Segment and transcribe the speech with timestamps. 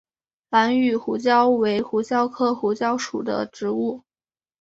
[0.49, 4.01] 兰屿胡椒为胡椒科胡椒属的植物。